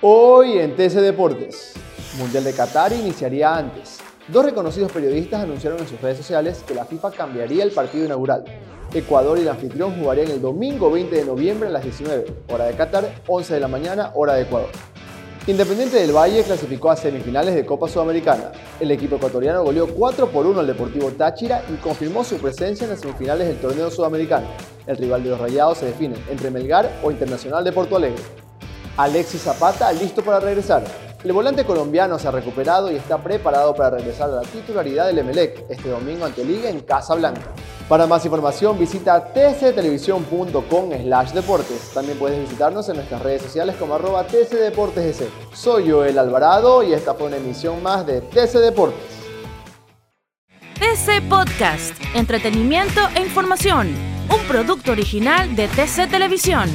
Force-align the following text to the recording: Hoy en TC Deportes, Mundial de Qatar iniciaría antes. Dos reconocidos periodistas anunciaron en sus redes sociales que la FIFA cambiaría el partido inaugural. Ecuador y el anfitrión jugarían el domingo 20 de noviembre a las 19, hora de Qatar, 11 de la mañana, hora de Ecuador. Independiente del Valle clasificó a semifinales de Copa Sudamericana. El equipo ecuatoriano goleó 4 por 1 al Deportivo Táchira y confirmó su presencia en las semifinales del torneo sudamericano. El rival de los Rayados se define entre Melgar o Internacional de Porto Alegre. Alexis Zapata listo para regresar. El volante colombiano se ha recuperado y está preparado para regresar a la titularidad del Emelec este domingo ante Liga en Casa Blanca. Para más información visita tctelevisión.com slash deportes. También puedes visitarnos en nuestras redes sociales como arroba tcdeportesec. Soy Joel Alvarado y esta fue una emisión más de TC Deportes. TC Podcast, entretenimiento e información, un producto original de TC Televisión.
Hoy 0.00 0.58
en 0.58 0.76
TC 0.76 1.00
Deportes, 1.00 1.72
Mundial 2.18 2.44
de 2.44 2.52
Qatar 2.52 2.92
iniciaría 2.92 3.56
antes. 3.56 3.98
Dos 4.28 4.44
reconocidos 4.44 4.92
periodistas 4.92 5.42
anunciaron 5.42 5.80
en 5.80 5.88
sus 5.88 6.00
redes 6.00 6.18
sociales 6.18 6.62
que 6.64 6.72
la 6.72 6.84
FIFA 6.84 7.10
cambiaría 7.10 7.64
el 7.64 7.72
partido 7.72 8.04
inaugural. 8.04 8.44
Ecuador 8.94 9.38
y 9.38 9.40
el 9.40 9.48
anfitrión 9.48 9.98
jugarían 9.98 10.30
el 10.30 10.40
domingo 10.40 10.88
20 10.92 11.16
de 11.16 11.24
noviembre 11.24 11.68
a 11.68 11.72
las 11.72 11.82
19, 11.82 12.26
hora 12.48 12.66
de 12.66 12.74
Qatar, 12.74 13.12
11 13.26 13.54
de 13.54 13.58
la 13.58 13.66
mañana, 13.66 14.12
hora 14.14 14.34
de 14.34 14.42
Ecuador. 14.42 14.68
Independiente 15.48 15.96
del 15.96 16.12
Valle 16.12 16.44
clasificó 16.44 16.92
a 16.92 16.96
semifinales 16.96 17.56
de 17.56 17.66
Copa 17.66 17.88
Sudamericana. 17.88 18.52
El 18.78 18.92
equipo 18.92 19.16
ecuatoriano 19.16 19.64
goleó 19.64 19.88
4 19.88 20.28
por 20.28 20.46
1 20.46 20.60
al 20.60 20.66
Deportivo 20.68 21.10
Táchira 21.10 21.64
y 21.68 21.76
confirmó 21.78 22.22
su 22.22 22.36
presencia 22.36 22.84
en 22.84 22.90
las 22.90 23.00
semifinales 23.00 23.48
del 23.48 23.56
torneo 23.56 23.90
sudamericano. 23.90 24.46
El 24.86 24.96
rival 24.96 25.24
de 25.24 25.30
los 25.30 25.40
Rayados 25.40 25.78
se 25.78 25.86
define 25.86 26.14
entre 26.30 26.52
Melgar 26.52 26.88
o 27.02 27.10
Internacional 27.10 27.64
de 27.64 27.72
Porto 27.72 27.96
Alegre. 27.96 28.22
Alexis 28.98 29.42
Zapata 29.42 29.90
listo 29.92 30.22
para 30.22 30.40
regresar. 30.40 30.82
El 31.22 31.32
volante 31.32 31.64
colombiano 31.64 32.18
se 32.18 32.28
ha 32.28 32.32
recuperado 32.32 32.90
y 32.90 32.96
está 32.96 33.16
preparado 33.18 33.74
para 33.74 33.96
regresar 33.96 34.28
a 34.30 34.34
la 34.34 34.42
titularidad 34.42 35.06
del 35.06 35.18
Emelec 35.18 35.64
este 35.68 35.88
domingo 35.88 36.24
ante 36.24 36.44
Liga 36.44 36.68
en 36.68 36.80
Casa 36.80 37.14
Blanca. 37.14 37.42
Para 37.88 38.06
más 38.06 38.24
información 38.24 38.78
visita 38.78 39.32
tctelevisión.com 39.32 40.90
slash 41.02 41.30
deportes. 41.30 41.90
También 41.94 42.18
puedes 42.18 42.40
visitarnos 42.40 42.88
en 42.88 42.96
nuestras 42.96 43.22
redes 43.22 43.42
sociales 43.42 43.76
como 43.78 43.94
arroba 43.94 44.26
tcdeportesec. 44.26 45.30
Soy 45.54 45.90
Joel 45.90 46.18
Alvarado 46.18 46.82
y 46.82 46.92
esta 46.92 47.14
fue 47.14 47.28
una 47.28 47.36
emisión 47.36 47.82
más 47.82 48.04
de 48.04 48.20
TC 48.20 48.58
Deportes. 48.58 49.18
TC 50.74 51.28
Podcast, 51.28 51.94
entretenimiento 52.14 53.00
e 53.14 53.22
información, 53.22 53.88
un 54.32 54.40
producto 54.48 54.92
original 54.92 55.54
de 55.56 55.66
TC 55.68 56.08
Televisión. 56.08 56.68